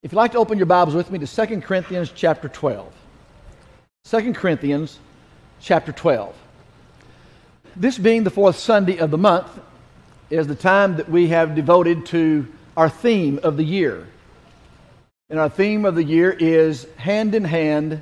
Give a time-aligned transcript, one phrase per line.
[0.00, 2.94] If you'd like to open your Bibles with me to 2 Corinthians chapter 12.
[4.04, 5.00] 2 Corinthians
[5.60, 6.36] chapter 12.
[7.74, 9.48] This being the fourth Sunday of the month
[10.30, 14.06] is the time that we have devoted to our theme of the year.
[15.30, 18.00] And our theme of the year is hand in hand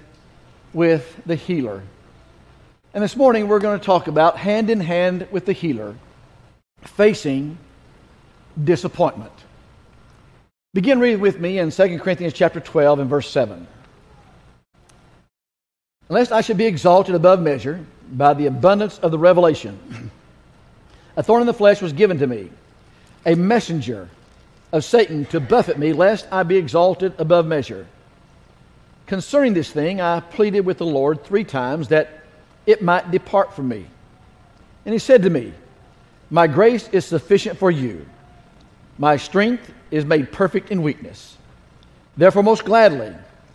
[0.74, 1.82] with the healer.
[2.92, 5.96] And this morning we're going to talk about hand in hand with the healer
[6.82, 7.56] facing
[8.62, 9.32] disappointment.
[10.76, 13.66] Begin reading with me in 2 Corinthians chapter 12 and verse 7.
[16.10, 20.10] Unless I should be exalted above measure by the abundance of the revelation,
[21.16, 22.50] a thorn in the flesh was given to me,
[23.24, 24.10] a messenger
[24.70, 27.86] of Satan to buffet me, lest I be exalted above measure.
[29.06, 32.20] Concerning this thing, I pleaded with the Lord three times that
[32.66, 33.86] it might depart from me.
[34.84, 35.54] And he said to me,
[36.28, 38.04] My grace is sufficient for you.
[38.98, 41.36] My strength is made perfect in weakness.
[42.16, 43.14] Therefore, most gladly,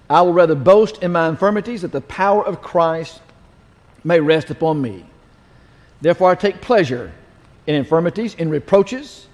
[0.10, 3.22] I will rather boast in my infirmities that the power of Christ
[4.04, 5.06] may rest upon me.
[6.02, 7.12] Therefore, I take pleasure
[7.68, 9.28] in infirmities, in reproaches,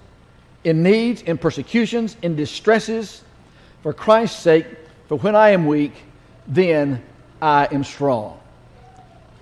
[0.64, 3.22] in needs, in persecutions, in distresses,
[3.82, 4.66] for Christ's sake,
[5.08, 5.92] for when I am weak,
[6.46, 7.02] then
[7.40, 8.38] I am strong.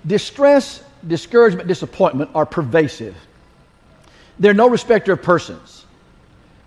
[0.07, 3.17] Distress, discouragement, disappointment are pervasive.
[4.39, 5.86] They're no respecter of persons.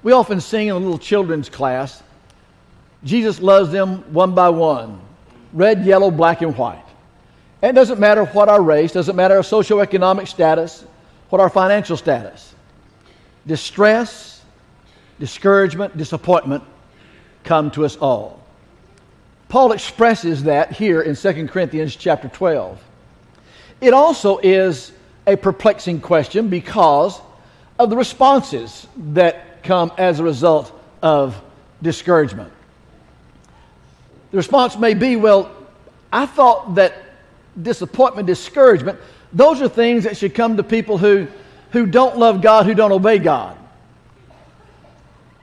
[0.04, 2.02] We often sing in a little children's class,
[3.04, 5.02] Jesus loves them one by one
[5.52, 6.86] red, yellow, black, and white.
[7.62, 10.86] And it doesn't matter what our race, doesn't matter our socioeconomic status,
[11.30, 12.54] what our financial status.
[13.48, 14.44] Distress,
[15.20, 16.64] discouragement, disappointment
[17.44, 18.44] come to us all.
[19.48, 22.80] Paul expresses that here in 2 Corinthians chapter 12.
[23.82, 24.92] It also is
[25.26, 27.20] a perplexing question because
[27.80, 30.72] of the responses that come as a result
[31.02, 31.42] of
[31.82, 32.52] discouragement.
[34.32, 35.56] The response may be, well,
[36.12, 36.94] I thought that
[37.62, 39.00] disappointment, discouragement,
[39.34, 41.28] those are things that should come to people who,
[41.72, 43.58] who don't love God, who don't obey God.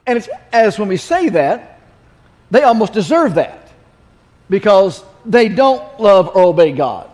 [0.07, 1.81] And it's as when we say that,
[2.51, 3.71] they almost deserve that
[4.49, 7.11] because they don't love or obey God.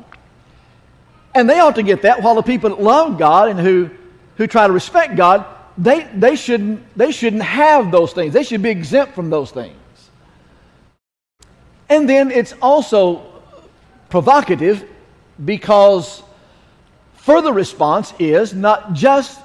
[1.34, 3.90] And they ought to get that while the people that love God and who,
[4.36, 5.46] who try to respect God
[5.78, 8.32] they, they, shouldn't, they shouldn't have those things.
[8.32, 9.76] They should be exempt from those things.
[11.88, 13.26] And then it's also
[14.08, 14.88] provocative
[15.44, 16.22] because
[17.14, 19.40] further response is not just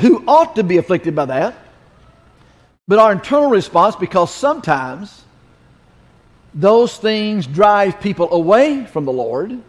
[0.00, 1.54] who ought to be afflicted by that,
[2.88, 5.24] but our internal response because sometimes
[6.54, 9.60] those things drive people away from the Lord,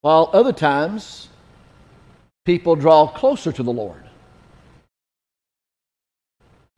[0.00, 1.28] while other times
[2.44, 4.05] people draw closer to the Lord.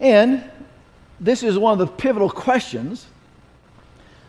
[0.01, 0.45] And
[1.21, 3.07] this is one of the pivotal questions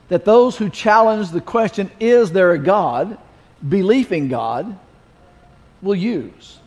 [0.08, 3.18] that those who challenge the question, is there a God,
[3.68, 4.78] belief in God,
[5.82, 6.60] will use.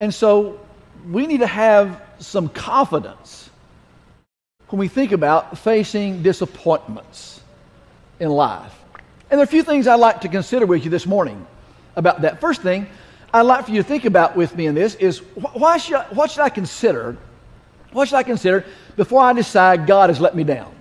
[0.00, 0.60] And so
[1.08, 3.48] we need to have some confidence
[4.68, 7.40] when we think about facing disappointments
[8.20, 8.74] in life.
[9.30, 11.46] And there are a few things I'd like to consider with you this morning
[11.96, 12.40] about that.
[12.40, 12.86] First thing
[13.32, 16.30] I'd like for you to think about with me in this is why should what
[16.30, 17.16] should I consider
[17.92, 18.64] what should I consider
[18.96, 20.72] before I decide God has let me down?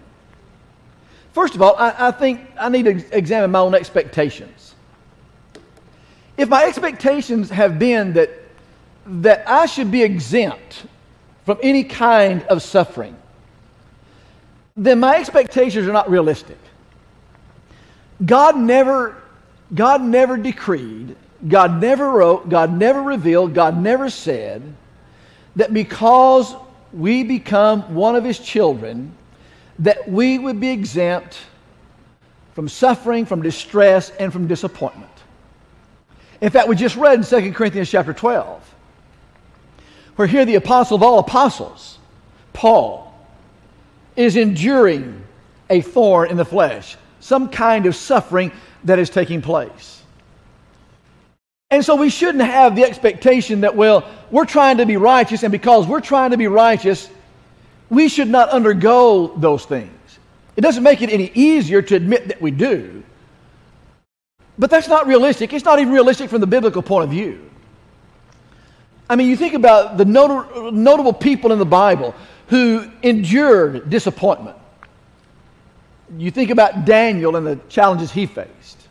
[1.31, 4.75] First of all, I, I think I need to examine my own expectations.
[6.37, 8.29] If my expectations have been that,
[9.05, 10.85] that I should be exempt
[11.45, 13.15] from any kind of suffering,
[14.77, 16.57] then my expectations are not realistic.
[18.25, 19.21] God never,
[19.73, 21.15] God never decreed,
[21.47, 24.61] God never wrote, God never revealed, God never said
[25.55, 26.55] that because
[26.93, 29.15] we become one of his children,
[29.79, 31.39] that we would be exempt
[32.53, 35.11] from suffering, from distress, and from disappointment.
[36.41, 38.75] In fact, we just read in 2 Corinthians chapter 12,
[40.15, 41.99] where here the apostle of all apostles,
[42.53, 43.13] Paul,
[44.15, 45.23] is enduring
[45.69, 48.51] a thorn in the flesh, some kind of suffering
[48.83, 49.98] that is taking place.
[51.71, 55.51] And so we shouldn't have the expectation that, well, we're trying to be righteous, and
[55.51, 57.09] because we're trying to be righteous,
[57.89, 59.91] we should not undergo those things.
[60.55, 63.03] It doesn't make it any easier to admit that we do.
[64.57, 65.53] But that's not realistic.
[65.53, 67.49] It's not even realistic from the biblical point of view.
[69.07, 72.15] I mean, you think about the not- notable people in the Bible
[72.47, 74.57] who endured disappointment.
[76.17, 78.87] You think about Daniel and the challenges he faced.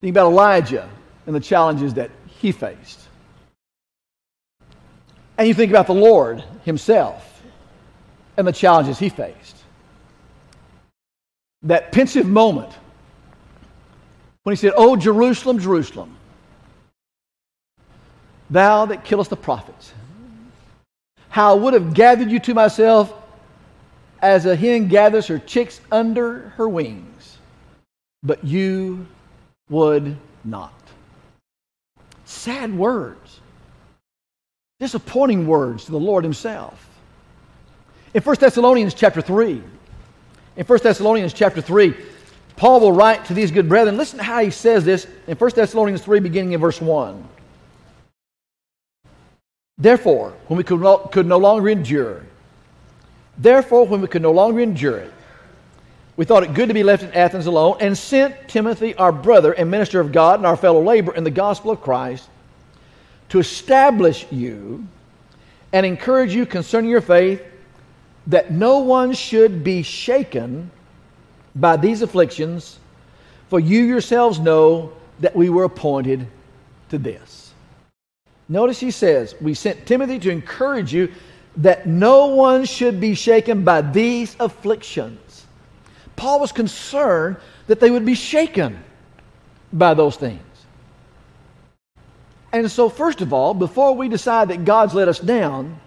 [0.00, 0.88] Think about Elijah
[1.26, 3.00] and the challenges that he faced.
[5.38, 7.42] And you think about the Lord himself
[8.36, 9.56] and the challenges he faced.
[11.62, 12.72] That pensive moment
[14.42, 16.16] when he said, Oh, Jerusalem, Jerusalem,
[18.48, 19.92] thou that killest the prophets,
[21.28, 23.12] how I would have gathered you to myself
[24.20, 27.38] as a hen gathers her chicks under her wings,
[28.22, 29.06] but you
[29.68, 30.79] would not.
[32.30, 33.40] Sad words,
[34.78, 36.88] disappointing words to the Lord Himself.
[38.14, 39.60] In 1 Thessalonians chapter 3,
[40.56, 41.92] in 1 Thessalonians chapter 3,
[42.54, 43.96] Paul will write to these good brethren.
[43.96, 47.28] Listen to how he says this in 1 Thessalonians 3, beginning in verse 1.
[49.76, 52.24] Therefore, when we could no, longer endure,
[53.38, 55.12] therefore, when we could no longer endure it,
[56.20, 59.52] we thought it good to be left in Athens alone and sent Timothy, our brother
[59.52, 62.28] and minister of God and our fellow laborer in the gospel of Christ,
[63.30, 64.86] to establish you
[65.72, 67.42] and encourage you concerning your faith
[68.26, 70.70] that no one should be shaken
[71.56, 72.78] by these afflictions,
[73.48, 76.26] for you yourselves know that we were appointed
[76.90, 77.54] to this.
[78.46, 81.14] Notice he says, We sent Timothy to encourage you
[81.56, 85.29] that no one should be shaken by these afflictions.
[86.20, 88.84] Paul was concerned that they would be shaken
[89.72, 90.42] by those things.
[92.52, 95.80] And so, first of all, before we decide that God's let us down,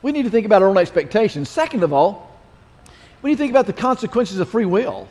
[0.00, 1.48] we need to think about our own expectations.
[1.48, 2.30] Second of all,
[3.20, 5.08] we need to think about the consequences of free will.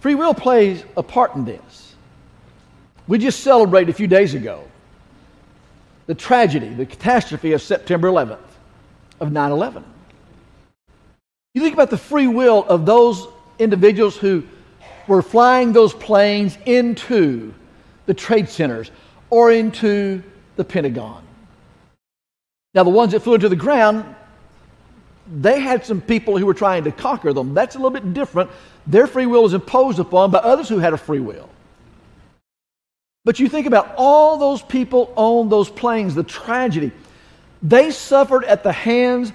[0.00, 1.94] Free will plays a part in this.
[3.08, 4.64] We just celebrated a few days ago
[6.06, 8.38] the tragedy, the catastrophe of September 11th
[9.20, 9.84] of 9 11.
[11.56, 14.44] You think about the free will of those individuals who
[15.08, 17.54] were flying those planes into
[18.04, 18.90] the trade centers
[19.30, 20.22] or into
[20.56, 21.24] the Pentagon.
[22.74, 24.04] Now, the ones that flew into the ground,
[25.34, 27.54] they had some people who were trying to conquer them.
[27.54, 28.50] That's a little bit different.
[28.86, 31.48] Their free will was imposed upon by others who had a free will.
[33.24, 36.92] But you think about all those people on those planes, the tragedy.
[37.62, 39.32] They suffered at the hands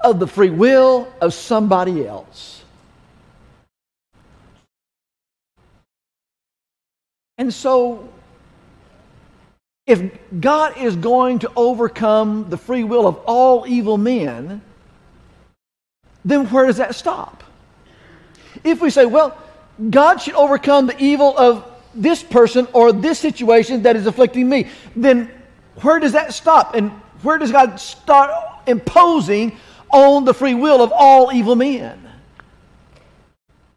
[0.00, 2.64] of the free will of somebody else.
[7.38, 8.08] And so
[9.86, 10.02] if
[10.40, 14.62] God is going to overcome the free will of all evil men,
[16.24, 17.44] then where does that stop?
[18.64, 19.38] If we say, well,
[19.90, 24.68] God should overcome the evil of this person or this situation that is afflicting me,
[24.96, 25.30] then
[25.82, 26.74] where does that stop?
[26.74, 26.90] And
[27.22, 28.30] where does God start
[28.66, 29.56] imposing
[29.90, 32.02] on the free will of all evil men?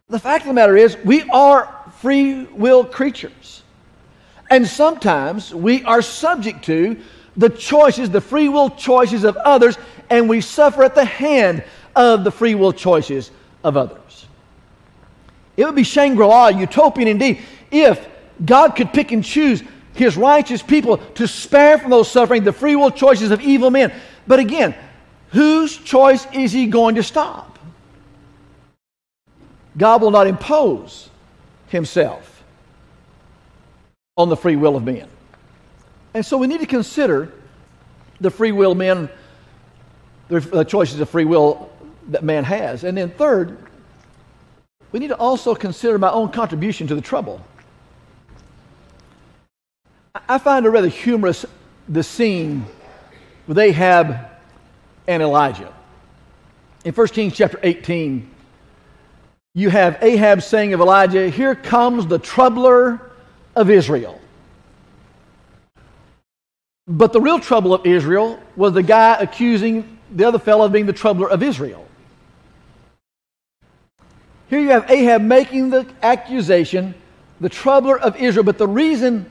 [0.08, 3.62] The fact of the matter is, we are free will creatures.
[4.50, 6.96] And sometimes we are subject to
[7.36, 9.78] the choices, the free will choices of others,
[10.10, 11.62] and we suffer at the hand
[11.94, 13.30] of the free will choices
[13.62, 14.26] of others.
[15.56, 17.40] It would be Shangri La, utopian indeed,
[17.70, 18.08] if
[18.44, 19.62] God could pick and choose
[19.92, 23.92] his righteous people to spare from those suffering the free will choices of evil men.
[24.26, 24.74] But again,
[25.30, 27.58] whose choice is he going to stop?
[29.76, 31.08] God will not impose
[31.68, 32.42] himself
[34.16, 35.08] on the free will of men.
[36.14, 37.32] And so we need to consider
[38.20, 39.08] the free will men,
[40.28, 41.70] the choices of free will
[42.08, 42.84] that man has.
[42.84, 43.56] And then, third,
[44.92, 47.40] we need to also consider my own contribution to the trouble.
[50.28, 51.46] I find it rather humorous
[51.88, 52.66] the scene
[53.46, 54.29] with Ahab
[55.10, 55.74] and Elijah.
[56.84, 58.30] In 1 Kings chapter 18,
[59.54, 63.10] you have Ahab saying of Elijah, Here comes the troubler
[63.56, 64.20] of Israel.
[66.86, 70.86] But the real trouble of Israel was the guy accusing the other fellow of being
[70.86, 71.86] the troubler of Israel.
[74.48, 76.94] Here you have Ahab making the accusation,
[77.40, 78.44] the troubler of Israel.
[78.44, 79.28] But the reason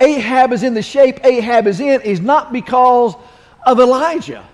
[0.00, 3.16] Ahab is in the shape Ahab is in is not because
[3.66, 4.44] of Elijah.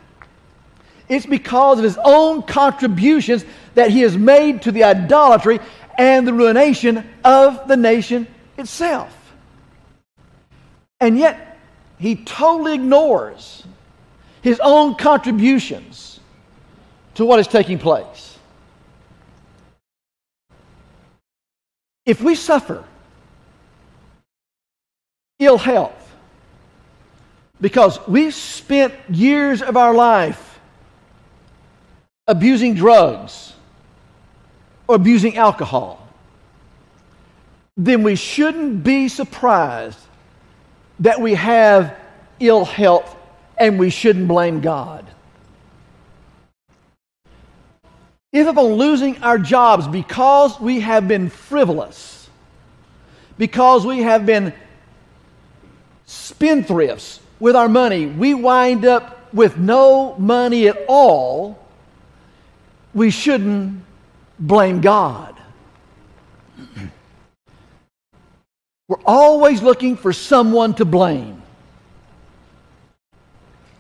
[1.09, 3.45] It's because of his own contributions
[3.75, 5.61] that he has made to the idolatry
[5.99, 9.15] and the ruination of the nation itself.
[11.01, 11.59] And yet,
[11.99, 13.65] he totally ignores
[14.43, 16.21] his own contributions
[17.15, 18.39] to what is taking place.
[22.07, 22.85] If we suffer
[25.39, 26.15] ill health
[27.61, 30.54] because we spent years of our life
[32.27, 33.53] abusing drugs
[34.89, 36.07] or abusing alcohol,
[37.77, 39.99] then we shouldn't be surprised
[41.01, 41.97] that we have
[42.41, 43.17] ill health
[43.59, 45.05] and we shouldn't blame God.
[48.35, 52.29] if upon losing our jobs because we have been frivolous,
[53.39, 54.53] because we have been
[56.05, 61.64] spendthrifts with our money, we wind up with no money at all,
[62.95, 63.85] we shouldn't
[64.39, 65.35] blame God.
[68.89, 71.43] We're always looking for someone to blame.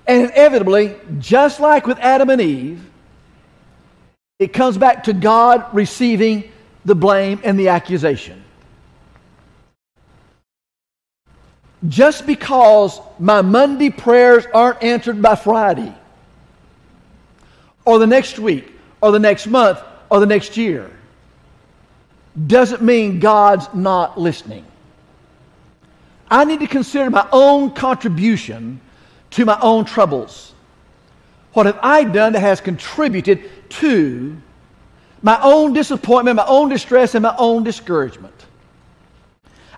[0.06, 2.90] And inevitably, just like with Adam and Eve,
[4.38, 6.50] it comes back to God receiving
[6.84, 8.42] the blame and the accusation.
[11.86, 15.94] Just because my Monday prayers aren't answered by Friday,
[17.84, 18.73] or the next week,
[19.04, 20.90] or the next month, or the next year,
[22.46, 24.64] doesn't mean God's not listening.
[26.30, 28.80] I need to consider my own contribution
[29.32, 30.54] to my own troubles.
[31.52, 34.38] What have I done that has contributed to
[35.20, 38.46] my own disappointment, my own distress, and my own discouragement?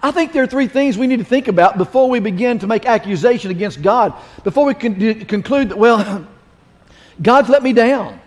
[0.05, 2.69] I think there are three things we need to think about before we begin to
[2.69, 4.15] make accusation against God,
[4.45, 6.29] before we con- conclude that, well,
[7.21, 8.21] God's let me down.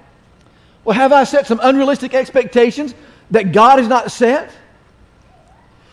[0.84, 2.96] Well, have I set some unrealistic expectations
[3.32, 4.52] that God has not set?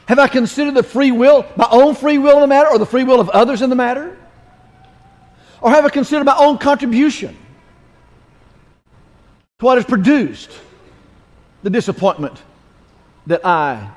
[0.07, 2.87] Have I considered the free will, my own free will in the matter, or the
[2.87, 4.17] free will of others in the matter?
[5.61, 7.37] Or have I considered my own contribution
[9.59, 10.51] to what has produced
[11.63, 12.41] the disappointment
[13.27, 13.91] that I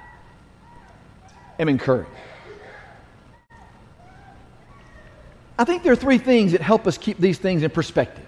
[1.59, 2.07] am incurring?
[5.59, 8.25] I think there are three things that help us keep these things in perspective.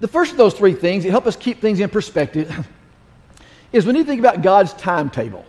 [0.00, 2.68] The first of those three things that help us keep things in perspective
[3.72, 5.44] is when you think about God's timetable.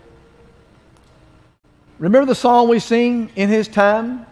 [1.99, 4.25] Remember the song we sing, In His Time?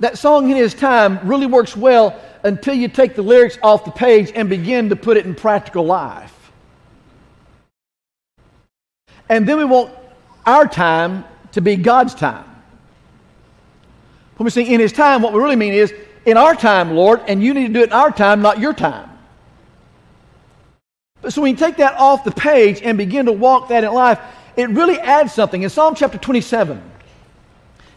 [0.00, 3.90] That song, In His Time, really works well until you take the lyrics off the
[3.90, 6.32] page and begin to put it in practical life.
[9.28, 9.92] And then we want
[10.44, 12.44] our time to be God's time.
[14.36, 15.92] When we sing in His time, what we really mean is
[16.26, 18.74] in our time, Lord, and you need to do it in our time, not your
[18.74, 19.08] time.
[21.22, 23.92] But so when you take that off the page and begin to walk that in
[23.92, 24.20] life,
[24.56, 25.62] it really adds something.
[25.62, 26.82] In Psalm chapter 27,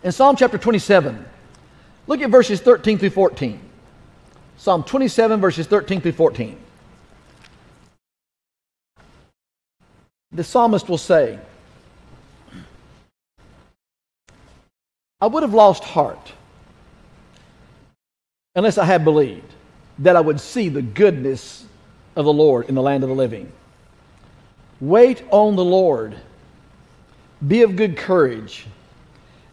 [0.03, 1.25] in Psalm chapter 27,
[2.07, 3.59] look at verses 13 through 14.
[4.57, 6.57] Psalm 27, verses 13 through 14.
[10.31, 11.39] The psalmist will say,
[15.19, 16.33] I would have lost heart
[18.56, 19.53] unless I had believed
[20.00, 21.65] that I would see the goodness
[22.15, 23.51] of the Lord in the land of the living.
[24.79, 26.15] Wait on the Lord
[27.48, 28.65] be of good courage,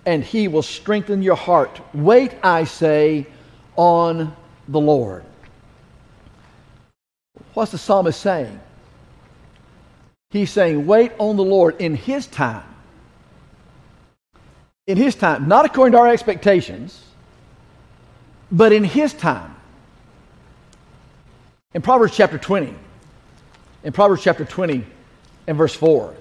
[0.04, 1.80] and he will strengthen your heart.
[1.94, 3.26] Wait, I say,
[3.76, 4.34] on
[4.68, 5.24] the Lord.
[7.54, 8.60] What's the psalmist saying?
[10.30, 12.64] He's saying, wait on the Lord in his time.
[14.86, 17.02] In his time, not according to our expectations,
[18.50, 19.54] but in his time.
[21.74, 22.74] In Proverbs chapter 20,
[23.84, 24.84] in Proverbs chapter 20
[25.46, 26.14] and verse 4,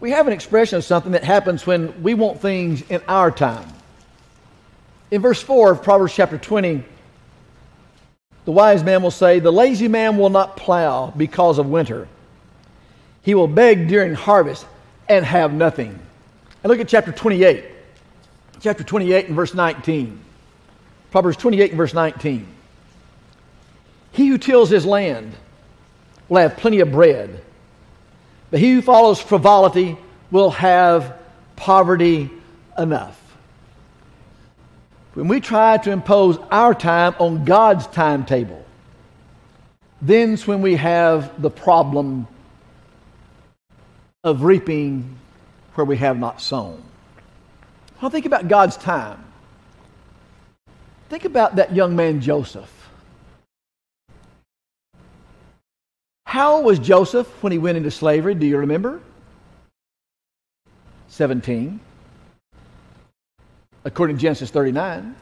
[0.00, 3.68] we have an expression of something that happens when we want things in our time.
[5.10, 6.84] In verse 4 of Proverbs chapter 20,
[8.44, 12.08] the wise man will say, The lazy man will not plow because of winter.
[13.22, 14.66] He will beg during harvest
[15.08, 15.98] and have nothing.
[16.62, 17.64] And look at chapter 28.
[18.60, 20.20] Chapter 28 and verse 19.
[21.10, 22.46] Proverbs 28 and verse 19.
[24.12, 25.32] He who tills his land
[26.28, 27.42] will have plenty of bread
[28.50, 29.96] but he who follows frivolity
[30.30, 31.18] will have
[31.56, 32.30] poverty
[32.78, 33.16] enough.
[35.14, 38.64] When we try to impose our time on God's timetable,
[40.00, 42.28] then's when we have the problem
[44.22, 45.16] of reaping
[45.74, 46.82] where we have not sown.
[48.00, 49.24] Well, think about God's time.
[51.08, 52.72] Think about that young man Joseph.
[56.26, 58.34] How old was Joseph when he went into slavery?
[58.34, 59.00] Do you remember?
[61.08, 61.80] 17.
[63.84, 65.16] According to Genesis 39.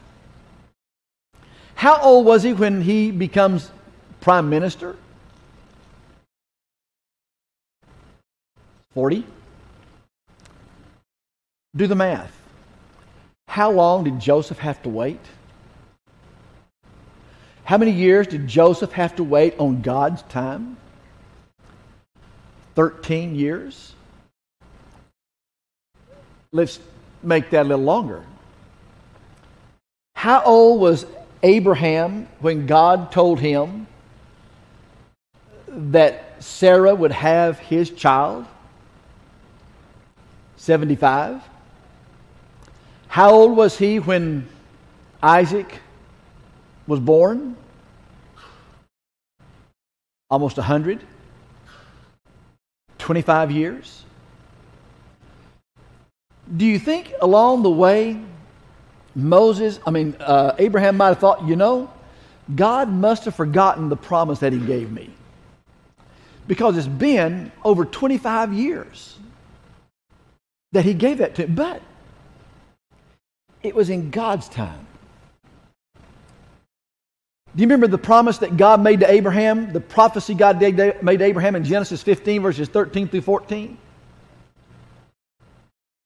[1.76, 3.70] How old was he when he becomes
[4.20, 4.96] prime minister?
[8.94, 9.24] 40.
[11.76, 12.36] Do the math.
[13.46, 15.20] How long did Joseph have to wait?
[17.66, 20.76] How many years did Joseph have to wait on God's time?
[22.76, 23.92] 13 years.
[26.52, 26.78] Let's
[27.24, 28.22] make that a little longer.
[30.14, 31.06] How old was
[31.42, 33.88] Abraham when God told him
[35.66, 38.46] that Sarah would have his child?
[40.54, 41.42] 75.
[43.08, 44.46] How old was he when
[45.20, 45.80] Isaac
[46.86, 47.56] was born?
[50.30, 51.04] Almost 100.
[52.98, 54.04] 25 years.
[56.56, 58.20] Do you think along the way,
[59.14, 61.90] Moses, I mean, uh, Abraham might have thought, you know,
[62.52, 65.10] God must have forgotten the promise that he gave me.
[66.46, 69.18] Because it's been over 25 years
[70.72, 71.54] that he gave that to him.
[71.54, 71.82] But
[73.62, 74.85] it was in God's time.
[77.56, 79.72] Do you remember the promise that God made to Abraham?
[79.72, 83.78] The prophecy God made to Abraham in Genesis 15, verses 13 through 14?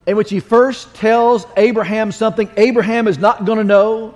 [0.06, 4.14] In which he first tells Abraham something Abraham is not going to know,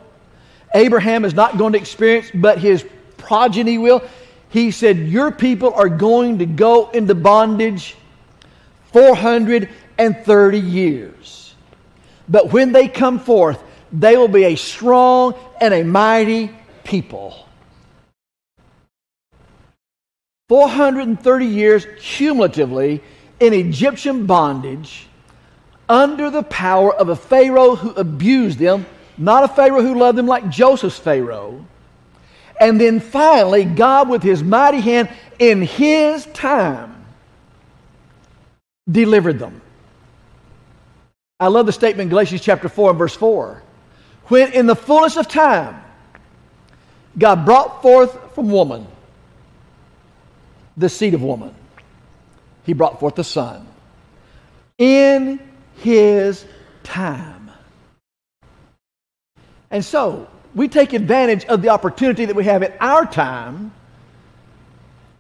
[0.77, 2.87] Abraham is not going to experience, but his
[3.17, 4.05] progeny will.
[4.51, 7.97] He said, Your people are going to go into bondage
[8.93, 11.55] 430 years.
[12.29, 13.61] But when they come forth,
[13.93, 16.51] they will be a strong and a mighty
[16.85, 17.49] people.
[20.49, 23.03] 430 years cumulatively
[23.41, 25.07] in Egyptian bondage
[25.89, 28.87] under the power of a Pharaoh who abused them,
[29.17, 31.65] not a Pharaoh who loved them like Joseph's Pharaoh.
[32.61, 37.05] And then finally, God, with his mighty hand in his time,
[38.91, 39.61] delivered them.
[41.41, 43.63] I love the statement in Galatians chapter 4 and verse 4.
[44.27, 45.84] When in the fullness of time,
[47.17, 48.87] God brought forth from woman
[50.77, 51.55] the seed of woman.
[52.65, 53.67] He brought forth the Son
[54.79, 55.41] in
[55.77, 56.45] his
[56.83, 57.51] time.
[59.71, 63.73] And so, we take advantage of the opportunity that we have at our time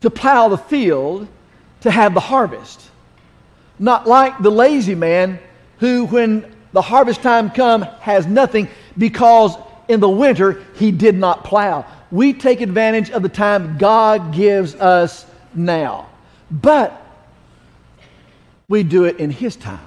[0.00, 1.26] to plow the field
[1.80, 2.80] to have the harvest.
[3.78, 5.40] Not like the lazy man
[5.78, 9.56] who, when the harvest time comes, has nothing because
[9.88, 11.86] in the winter he did not plow.
[12.10, 16.08] We take advantage of the time God gives us now.
[16.50, 17.00] But
[18.68, 19.86] we do it in his time.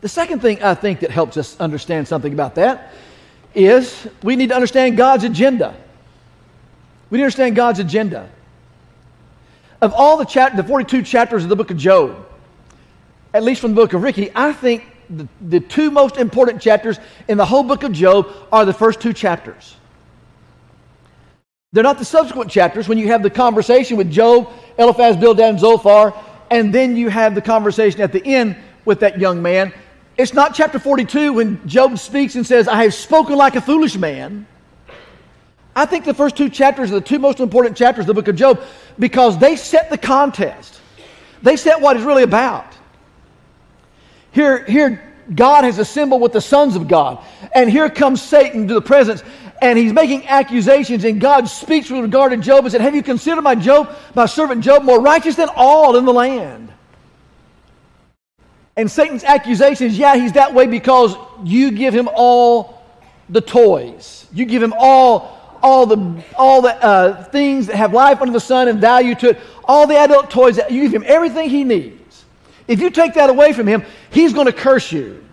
[0.00, 2.92] The second thing I think that helps us understand something about that
[3.54, 5.76] is we need to understand God's agenda.
[7.10, 8.30] We need to understand God's agenda.
[9.82, 12.26] Of all the, chap- the 42 chapters of the book of Job,
[13.34, 16.98] at least from the book of Ricky, I think the, the two most important chapters
[17.28, 19.76] in the whole book of Job are the first two chapters.
[21.72, 25.60] They're not the subsequent chapters when you have the conversation with Job, Eliphaz, Bildad, and
[25.60, 26.14] Zophar,
[26.50, 29.72] and then you have the conversation at the end with that young man.
[30.16, 33.96] It's not chapter 42 when Job speaks and says, I have spoken like a foolish
[33.96, 34.46] man.
[35.74, 38.28] I think the first two chapters are the two most important chapters of the book
[38.28, 38.60] of Job
[38.98, 40.80] because they set the contest.
[41.42, 42.74] They set what it's really about.
[44.32, 45.02] Here, here
[45.34, 47.24] God has assembled with the sons of God.
[47.54, 49.22] And here comes Satan to the presence,
[49.60, 53.02] and he's making accusations, and God speaks with regard to Job and said, Have you
[53.02, 56.72] considered my Job, my servant Job, more righteous than all in the land?
[58.76, 61.14] And Satan's accusation is, yeah, he's that way because
[61.44, 62.82] you give him all
[63.28, 64.26] the toys.
[64.32, 68.40] You give him all all the all the uh, things that have life under the
[68.40, 69.38] sun and value to it.
[69.64, 70.56] All the adult toys.
[70.56, 71.99] That you give him everything he needs.
[72.70, 75.24] If you take that away from him, he's going to curse you.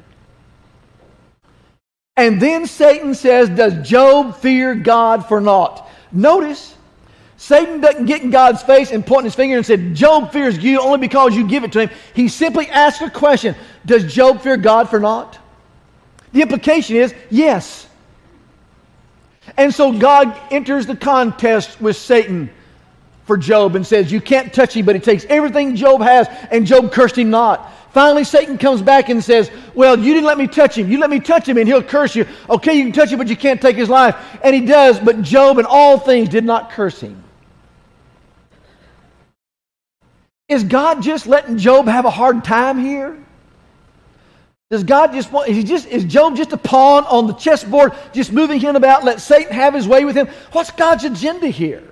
[2.15, 5.87] And then Satan says, Does Job fear God for naught?
[6.11, 6.75] Notice,
[7.37, 10.81] Satan doesn't get in God's face and point his finger and say, Job fears you
[10.81, 11.89] only because you give it to him.
[12.15, 15.37] He simply asks a question Does Job fear God for naught?
[16.31, 17.87] The implication is yes.
[19.57, 22.49] And so God enters the contest with Satan
[23.27, 26.65] for Job and says, You can't touch him, but he takes everything Job has, and
[26.65, 27.71] Job cursed him not.
[27.91, 30.89] Finally, Satan comes back and says, Well, you didn't let me touch him.
[30.89, 32.25] You let me touch him, and he'll curse you.
[32.49, 34.15] Okay, you can touch him, but you can't take his life.
[34.43, 37.23] And he does, but Job and all things did not curse him.
[40.47, 43.17] Is God just letting Job have a hard time here?
[44.69, 47.93] Does God just want, is, he just, is Job just a pawn on the chessboard,
[48.13, 50.27] just moving him about, let Satan have his way with him?
[50.51, 51.83] What's God's agenda here?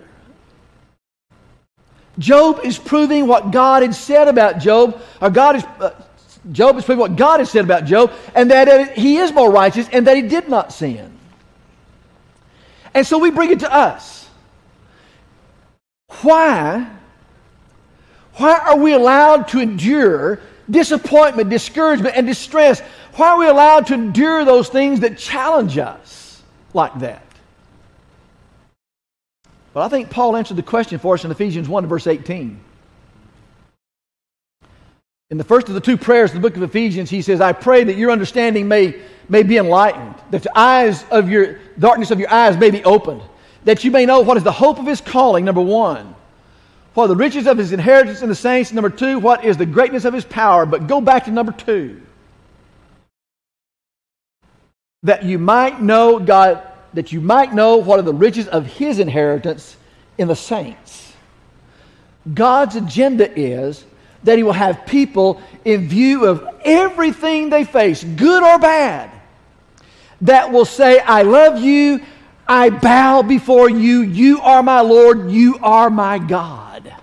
[2.17, 5.91] Job is proving what God had said about Job, or God is, uh,
[6.51, 9.51] Job is proving what God has said about Job, and that uh, he is more
[9.51, 11.12] righteous and that he did not sin.
[12.93, 14.30] And so we bring it to us.
[16.21, 16.89] Why?
[18.36, 22.80] Why are we allowed to endure disappointment, discouragement, and distress?
[23.15, 26.41] Why are we allowed to endure those things that challenge us
[26.73, 27.25] like that?
[29.76, 32.62] But I think Paul answered the question for us in Ephesians 1 verse 18.
[35.32, 37.52] In the first of the two prayers in the book of Ephesians, he says, I
[37.52, 38.96] pray that your understanding may,
[39.28, 43.22] may be enlightened, that the eyes of your darkness of your eyes may be opened,
[43.66, 46.16] that you may know what is the hope of his calling, number one,
[46.94, 49.66] what are the riches of his inheritance in the saints, number two, what is the
[49.66, 50.66] greatness of his power.
[50.66, 52.02] But go back to number two.
[55.04, 58.99] That you might know God, that you might know what are the riches of his
[58.99, 59.77] inheritance
[60.17, 61.13] in the saints.
[62.34, 63.86] God's agenda is
[64.23, 69.12] that he will have people in view of everything they face, good or bad,
[70.21, 72.01] that will say, I love you,
[72.47, 76.93] I bow before you, you are my Lord, you are my God.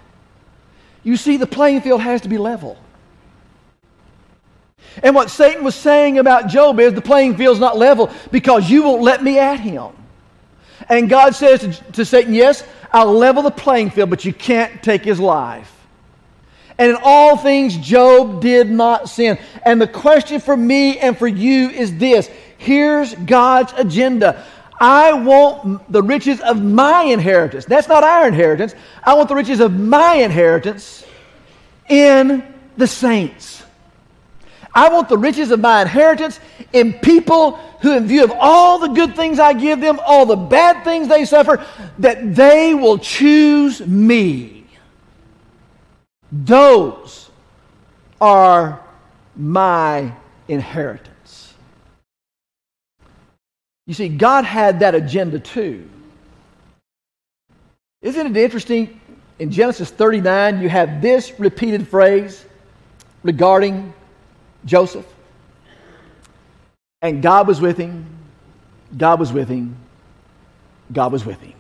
[1.05, 2.77] You see, the playing field has to be level.
[5.03, 8.83] And what Satan was saying about Job is the playing field's not level because you
[8.83, 9.93] won't let me at him.
[10.89, 14.83] And God says to, to Satan, Yes, I'll level the playing field, but you can't
[14.83, 15.71] take his life.
[16.79, 19.39] And in all things, Job did not sin.
[19.65, 24.45] And the question for me and for you is this here's God's agenda.
[24.81, 27.67] I want the riches of my inheritance.
[27.67, 28.75] That's not our inheritance.
[29.05, 31.05] I want the riches of my inheritance
[31.89, 32.43] in
[32.77, 33.62] the saints.
[34.75, 36.41] I want the riches of my inheritance
[36.73, 40.37] in people who, in view of all the good things I give them, all the
[40.37, 41.65] bad things they suffer,
[41.99, 44.65] that they will choose me.
[46.31, 47.31] Those
[48.21, 48.81] are
[49.37, 50.13] my
[50.49, 51.55] inheritance.
[53.87, 55.89] You see, God had that agenda too.
[58.01, 59.01] Isn't it interesting?
[59.39, 62.45] In Genesis 39, you have this repeated phrase
[63.23, 63.93] regarding
[64.65, 65.07] Joseph.
[67.01, 68.07] And God was with him,
[68.97, 69.77] God was with him,
[70.93, 71.55] God was with him.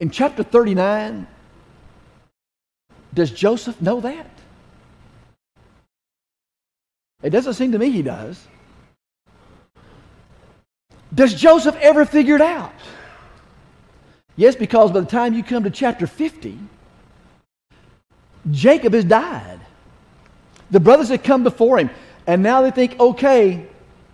[0.00, 1.26] In chapter 39,
[3.14, 4.28] does Joseph know that?
[7.22, 8.46] It doesn't seem to me he does.
[11.14, 12.74] Does Joseph ever figure it out?
[14.36, 16.58] Yes, because by the time you come to chapter 50,
[18.50, 19.60] Jacob has died.
[20.70, 21.90] The brothers had come before him,
[22.26, 23.66] and now they think, okay,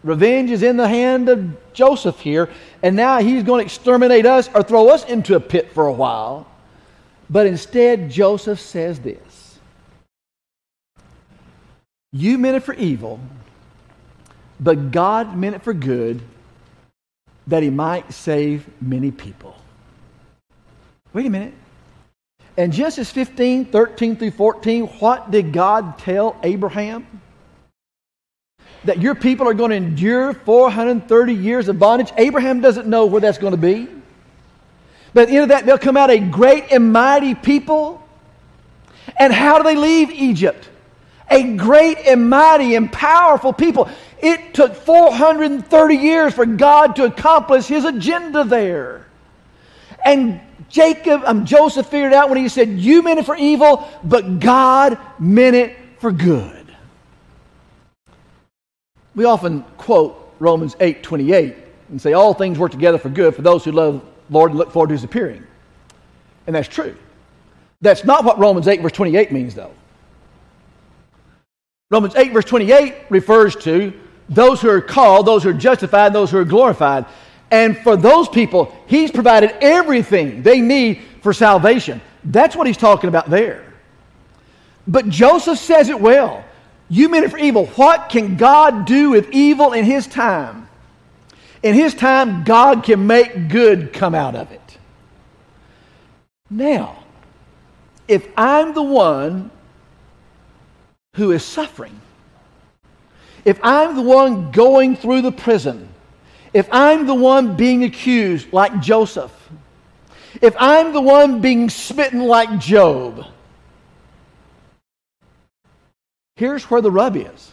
[0.02, 2.50] Revenge is in the hand of Joseph here,
[2.82, 5.92] and now he's going to exterminate us or throw us into a pit for a
[5.92, 6.46] while.
[7.30, 9.58] But instead, Joseph says this
[12.12, 13.20] You meant it for evil,
[14.58, 16.20] but God meant it for good,
[17.46, 19.56] that he might save many people.
[21.12, 21.54] Wait a minute.
[22.56, 27.22] In Genesis 15, 13 through 14, what did God tell Abraham?
[28.84, 32.12] that your people are going to endure 430 years of bondage.
[32.16, 33.88] Abraham doesn't know where that's going to be.
[35.14, 38.02] But at the end of that, they'll come out a great and mighty people.
[39.18, 40.68] And how do they leave Egypt?
[41.30, 43.88] A great and mighty and powerful people.
[44.20, 49.06] It took 430 years for God to accomplish his agenda there.
[50.04, 50.40] And
[50.72, 54.98] Jacob, um, Joseph figured out when he said, You meant it for evil, but God
[55.18, 56.74] meant it for good.
[59.14, 61.56] We often quote Romans 8 28
[61.90, 64.58] and say, All things work together for good for those who love the Lord and
[64.58, 65.46] look forward to his appearing.
[66.46, 66.96] And that's true.
[67.82, 69.74] That's not what Romans 8, verse 28 means, though.
[71.90, 73.92] Romans 8, verse 28 refers to
[74.30, 77.04] those who are called, those who are justified, those who are glorified.
[77.52, 82.00] And for those people, he's provided everything they need for salvation.
[82.24, 83.72] That's what he's talking about there.
[84.88, 86.44] But Joseph says it well.
[86.88, 87.66] You meant it for evil.
[87.66, 90.68] What can God do with evil in His time?
[91.62, 94.78] In His time, God can make good come out of it.
[96.50, 97.02] Now,
[98.08, 99.50] if I'm the one
[101.16, 101.98] who is suffering,
[103.44, 105.88] if I'm the one going through the prison,
[106.52, 109.32] if I'm the one being accused like Joseph,
[110.40, 113.26] if I'm the one being smitten like Job,
[116.36, 117.52] Here's where the rub is.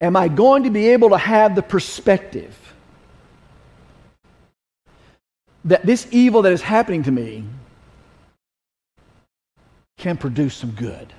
[0.00, 2.56] Am I going to be able to have the perspective
[5.64, 7.44] that this evil that is happening to me
[9.98, 11.12] can produce some good?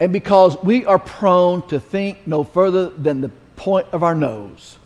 [0.00, 4.78] And because we are prone to think no further than the point of our nose,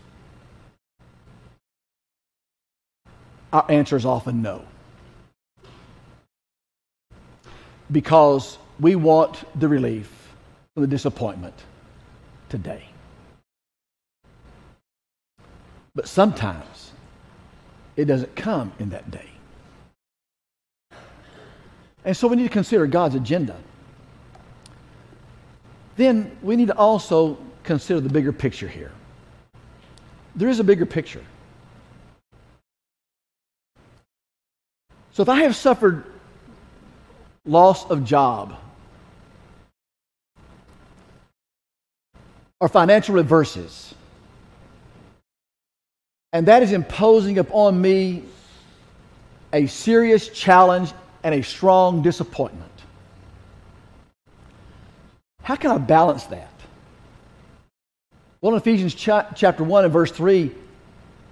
[3.52, 4.64] our answer is often no.
[7.92, 10.10] because we want the relief
[10.74, 11.54] from the disappointment
[12.48, 12.84] today.
[15.94, 16.92] But sometimes
[17.96, 19.28] it doesn't come in that day.
[22.04, 23.56] And so we need to consider God's agenda.
[25.96, 28.92] Then we need to also consider the bigger picture here.
[30.34, 31.24] There is a bigger picture.
[35.12, 36.04] So if I have suffered
[37.44, 38.56] loss of job
[42.60, 43.94] or financial reverses,
[46.32, 48.24] and that is imposing upon me
[49.52, 50.92] a serious challenge
[51.24, 52.71] and a strong disappointment.
[55.42, 56.50] How can I balance that?
[58.40, 60.50] Well, in Ephesians cha- chapter 1 and verse 3,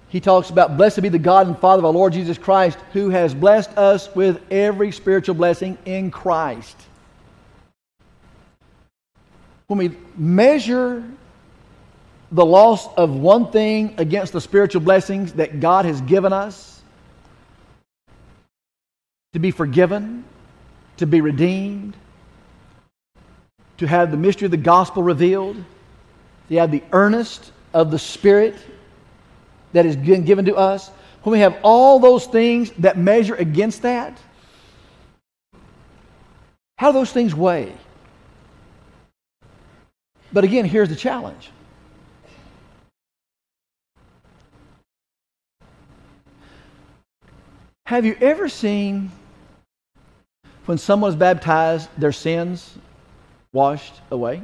[0.09, 3.09] he talks about, Blessed be the God and Father of our Lord Jesus Christ, who
[3.09, 6.75] has blessed us with every spiritual blessing in Christ.
[9.67, 11.03] When we measure
[12.31, 16.81] the loss of one thing against the spiritual blessings that God has given us,
[19.33, 20.25] to be forgiven,
[20.97, 21.95] to be redeemed,
[23.81, 25.55] to have the mystery of the gospel revealed,
[26.49, 28.55] to have the earnest of the Spirit
[29.73, 30.89] that been given to us,
[31.23, 34.19] when we have all those things that measure against that,
[36.77, 37.73] how do those things weigh?
[40.31, 41.49] But again, here's the challenge.
[47.87, 49.11] Have you ever seen
[50.67, 52.77] when someone is baptized, their sins
[53.53, 54.41] washed away.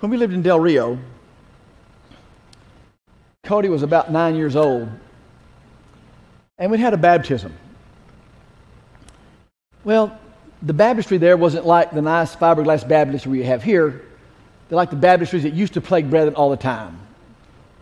[0.00, 0.98] When we lived in Del Rio,
[3.44, 4.88] Cody was about nine years old,
[6.58, 7.52] and we had a baptism.
[9.84, 10.18] Well,
[10.62, 14.02] the baptistry there wasn't like the nice fiberglass baptistry we have here.
[14.68, 16.98] They're like the baptistries that used to plague brethren all the time.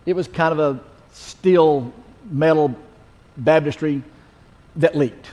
[0.05, 0.79] It was kind of a
[1.13, 1.91] steel
[2.29, 2.75] metal
[3.37, 4.03] baptistry
[4.75, 5.27] that leaked.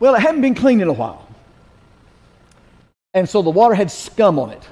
[0.00, 1.28] Well, it hadn't been cleaned in a while.
[3.14, 4.62] And so the water had scum on it.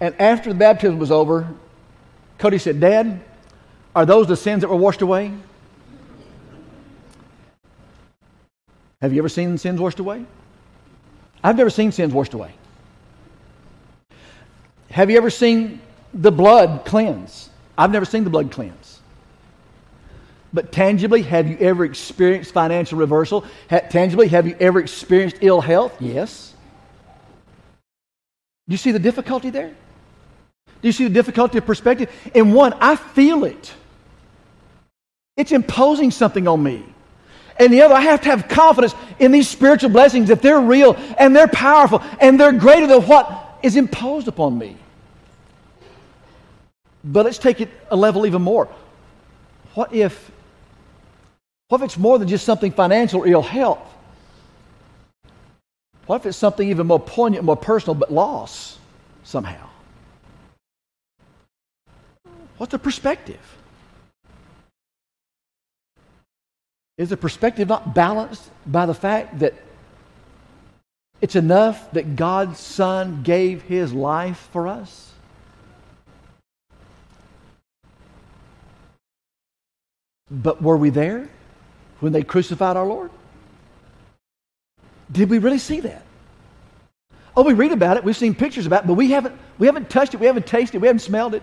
[0.00, 1.48] And after the baptism was over,
[2.38, 3.22] Cody said, Dad,
[3.94, 5.32] are those the sins that were washed away?
[9.00, 10.26] Have you ever seen sins washed away?
[11.42, 12.52] I've never seen sins washed away.
[14.90, 15.80] Have you ever seen
[16.12, 17.48] the blood cleanse?
[17.78, 19.00] I've never seen the blood cleanse.
[20.56, 23.44] But tangibly, have you ever experienced financial reversal?
[23.68, 25.94] Ha- tangibly, have you ever experienced ill health?
[26.00, 26.54] Yes.
[28.66, 29.74] Do you see the difficulty there?
[30.80, 32.10] Do you see the difficulty of perspective?
[32.32, 33.74] In one, I feel it.
[35.36, 36.86] It's imposing something on me.
[37.60, 40.96] And the other, I have to have confidence in these spiritual blessings that they're real
[41.18, 44.78] and they're powerful and they're greater than what is imposed upon me.
[47.04, 48.70] But let's take it a level even more.
[49.74, 50.30] What if
[51.68, 53.94] what if it's more than just something financial or ill health?
[56.06, 58.78] What if it's something even more poignant, more personal, but loss
[59.24, 59.68] somehow?
[62.58, 63.40] What's the perspective?
[66.96, 69.54] Is the perspective not balanced by the fact that
[71.20, 75.12] it's enough that God's Son gave his life for us?
[80.30, 81.28] But were we there?
[82.06, 83.10] When they crucified our Lord?
[85.10, 86.04] Did we really see that?
[87.36, 89.90] Oh, we read about it, we've seen pictures about it, but we haven't, we haven't
[89.90, 91.42] touched it, we haven't tasted it, we haven't smelled it.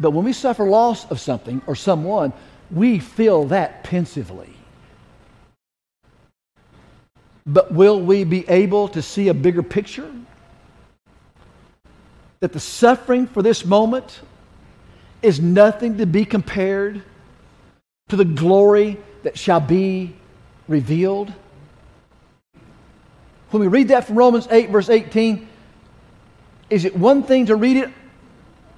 [0.00, 2.32] But when we suffer loss of something or someone,
[2.72, 4.52] we feel that pensively.
[7.46, 10.12] But will we be able to see a bigger picture?
[12.40, 14.22] That the suffering for this moment
[15.22, 17.04] is nothing to be compared
[18.08, 20.14] to the glory that shall be
[20.68, 21.32] revealed.
[23.50, 25.48] When we read that from Romans 8, verse 18,
[26.70, 27.90] is it one thing to read it,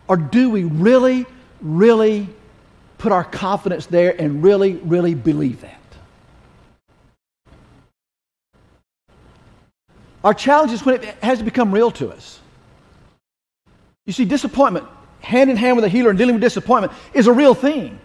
[0.07, 1.27] or do we really,
[1.61, 2.29] really
[2.97, 5.75] put our confidence there and really, really believe that?
[10.25, 12.41] Our challenge is when it has to become real to us.
[14.05, 14.87] You see, disappointment,
[15.21, 17.99] hand in hand with a healer and dealing with disappointment, is a real thing.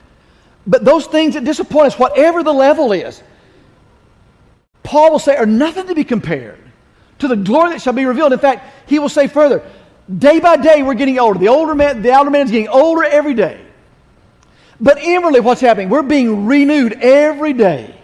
[0.65, 3.21] But those things that disappoint us, whatever the level is,
[4.83, 6.59] Paul will say are nothing to be compared
[7.19, 8.33] to the glory that shall be revealed.
[8.33, 9.63] In fact, he will say further,
[10.17, 11.39] day by day we're getting older.
[11.39, 13.59] The older man, the older man is getting older every day.
[14.79, 15.89] But inwardly, what's happening?
[15.89, 17.95] We're being renewed every day.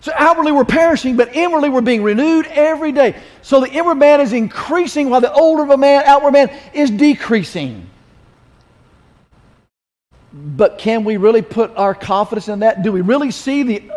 [0.00, 3.20] So outwardly we're perishing, but inwardly we're being renewed every day.
[3.42, 6.90] So the inward man is increasing while the older of a man, outward man, is
[6.90, 7.90] decreasing.
[10.36, 12.82] But can we really put our confidence in that?
[12.82, 13.90] Do we really see the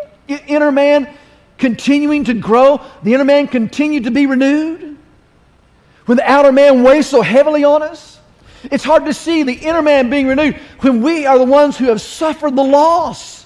[0.47, 1.13] inner man
[1.57, 2.79] continuing to grow?
[3.03, 4.97] The inner man continue to be renewed?
[6.05, 8.19] When the outer man weighs so heavily on us?
[8.63, 11.85] It's hard to see the inner man being renewed when we are the ones who
[11.85, 13.45] have suffered the loss.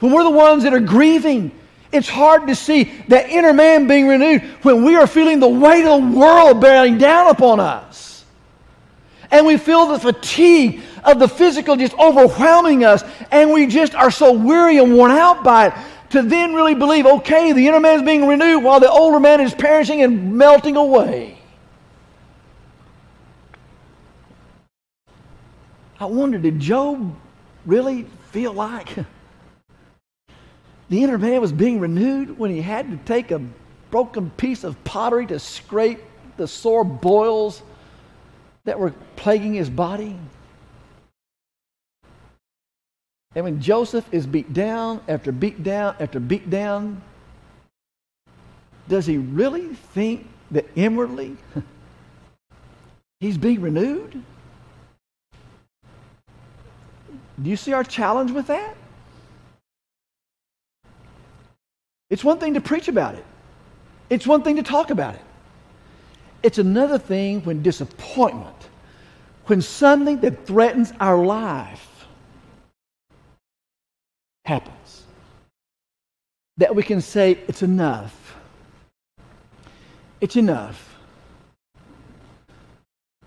[0.00, 1.52] When we're the ones that are grieving.
[1.92, 5.84] It's hard to see that inner man being renewed when we are feeling the weight
[5.84, 8.09] of the world bearing down upon us.
[9.30, 14.10] And we feel the fatigue of the physical just overwhelming us, and we just are
[14.10, 15.74] so weary and worn out by it
[16.10, 19.40] to then really believe, okay, the inner man is being renewed while the older man
[19.40, 21.38] is perishing and melting away.
[26.00, 27.14] I wonder, did Job
[27.66, 28.88] really feel like
[30.88, 33.40] the inner man was being renewed when he had to take a
[33.90, 36.00] broken piece of pottery to scrape
[36.36, 37.62] the sore boils
[38.64, 40.16] that were plaguing his body?
[43.34, 47.00] And when Joseph is beat down after beat down after beat down,
[48.88, 51.36] does he really think that inwardly
[53.20, 54.22] he's being renewed?
[57.40, 58.76] Do you see our challenge with that?
[62.10, 63.24] It's one thing to preach about it.
[64.10, 65.22] It's one thing to talk about it.
[66.42, 68.68] It's another thing when disappointment,
[69.46, 72.06] when something that threatens our life
[74.44, 75.04] happens.
[76.56, 78.36] That we can say, it's enough.
[80.20, 80.98] It's enough.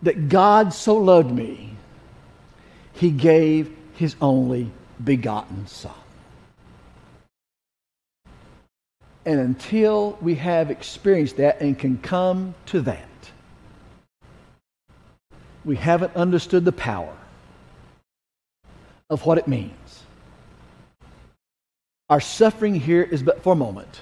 [0.01, 1.75] That God so loved me,
[2.93, 4.71] he gave his only
[5.03, 6.02] begotten Son.
[9.25, 13.07] And until we have experienced that and can come to that,
[15.63, 17.15] we haven't understood the power
[19.09, 20.03] of what it means
[22.13, 24.01] our suffering here is but for a moment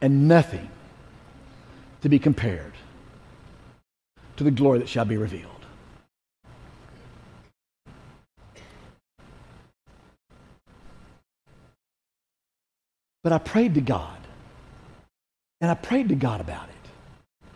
[0.00, 0.68] and nothing
[2.00, 2.72] to be compared
[4.36, 5.55] to the glory that shall be revealed.
[13.26, 14.18] But I prayed to God,
[15.60, 17.50] and I prayed to God about it.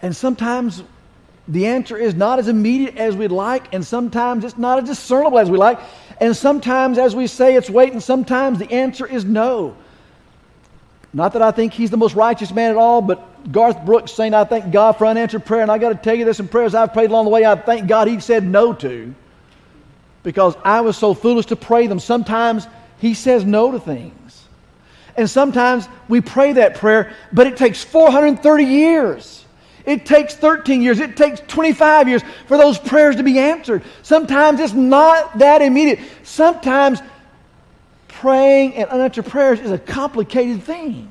[0.00, 0.84] And sometimes
[1.48, 5.40] the answer is not as immediate as we'd like, and sometimes it's not as discernible
[5.40, 5.80] as we like.
[6.20, 9.76] And sometimes, as we say, it's wait, and sometimes the answer is no.
[11.12, 14.34] Not that I think he's the most righteous man at all, but Garth Brooks saying,
[14.34, 15.62] I thank God for unanswered prayer.
[15.62, 17.56] And I got to tell you, there's some prayers I've prayed along the way I
[17.56, 19.12] thank God he said no to
[20.22, 21.98] because I was so foolish to pray them.
[21.98, 24.44] Sometimes he says no to things.
[25.16, 29.44] And sometimes we pray that prayer, but it takes 430 years.
[29.86, 30.98] It takes 13 years.
[30.98, 33.82] It takes 25 years for those prayers to be answered.
[34.02, 36.00] Sometimes it's not that immediate.
[36.24, 37.00] Sometimes
[38.08, 41.08] praying and unanswered prayers is a complicated thing.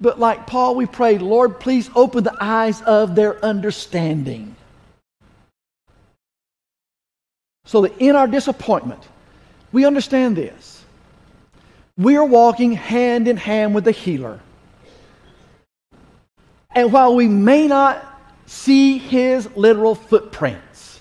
[0.00, 4.56] But like Paul, we pray, Lord, please open the eyes of their understanding.
[7.70, 9.00] So that in our disappointment,
[9.70, 10.84] we understand this.
[11.96, 14.40] We are walking hand in hand with the healer.
[16.74, 18.04] And while we may not
[18.44, 21.00] see his literal footprints,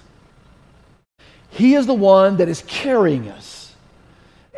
[1.49, 3.73] he is the one that is carrying us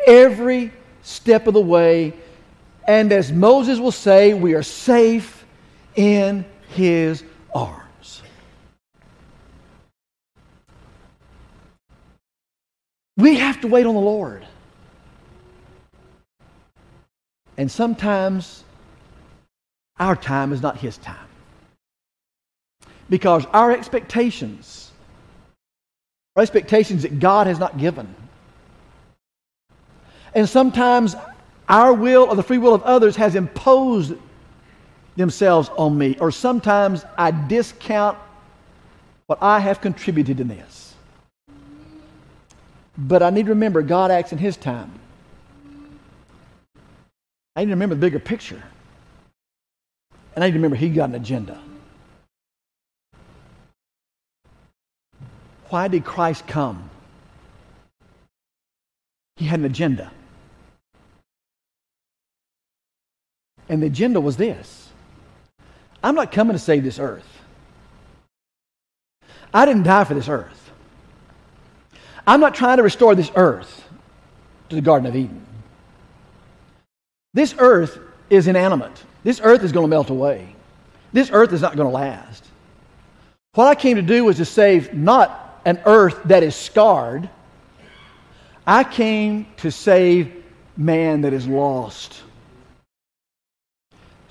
[0.06, 0.70] every
[1.00, 2.12] step of the way.
[2.86, 5.46] And as Moses will say, we are safe
[5.96, 7.81] in his arms.
[13.16, 14.46] We have to wait on the Lord.
[17.56, 18.64] And sometimes
[19.98, 21.28] our time is not His time.
[23.10, 24.90] Because our expectations
[26.36, 28.14] are expectations that God has not given.
[30.34, 31.14] And sometimes
[31.68, 34.14] our will or the free will of others has imposed
[35.16, 36.16] themselves on me.
[36.20, 38.16] Or sometimes I discount
[39.26, 40.81] what I have contributed in this.
[42.96, 44.92] But I need to remember God acts in His time.
[47.54, 48.62] I need to remember the bigger picture.
[50.34, 51.60] And I need to remember he got an agenda.
[55.68, 56.90] Why did Christ come?
[59.36, 60.10] He had an agenda.
[63.68, 64.90] And the agenda was this
[66.02, 67.26] I'm not coming to save this earth.
[69.54, 70.61] I didn't die for this earth.
[72.26, 73.88] I'm not trying to restore this earth
[74.68, 75.44] to the Garden of Eden.
[77.34, 77.98] This earth
[78.30, 79.02] is inanimate.
[79.24, 80.54] This earth is going to melt away.
[81.12, 82.44] This earth is not going to last.
[83.54, 87.28] What I came to do was to save not an earth that is scarred,
[88.66, 90.44] I came to save
[90.76, 92.22] man that is lost.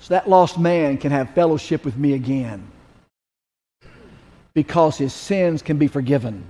[0.00, 2.66] So that lost man can have fellowship with me again
[4.54, 6.44] because his sins can be forgiven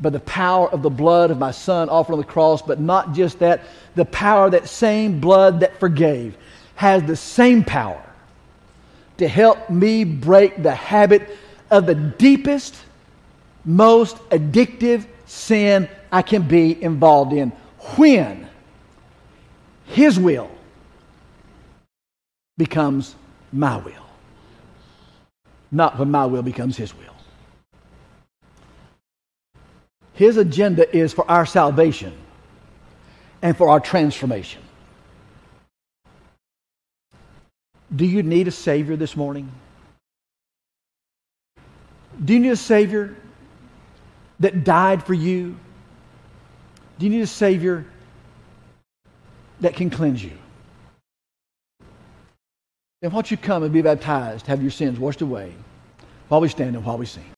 [0.00, 3.12] by the power of the blood of my son offered on the cross, but not
[3.12, 3.62] just that,
[3.94, 6.36] the power that same blood that forgave
[6.76, 8.02] has the same power
[9.16, 11.36] to help me break the habit
[11.70, 12.76] of the deepest,
[13.64, 17.50] most addictive sin I can be involved in.
[17.96, 18.48] When
[19.86, 20.50] His will
[22.56, 23.16] becomes
[23.52, 24.06] my will,
[25.72, 27.17] not when my will becomes His will.
[30.18, 32.12] His agenda is for our salvation
[33.40, 34.60] and for our transformation.
[37.94, 39.48] Do you need a Savior this morning?
[42.24, 43.14] Do you need a Savior
[44.40, 45.56] that died for you?
[46.98, 47.84] Do you need a Savior
[49.60, 50.36] that can cleanse you?
[53.02, 55.54] Then why don't you come and be baptized, have your sins washed away
[56.26, 57.37] while we stand and while we sing?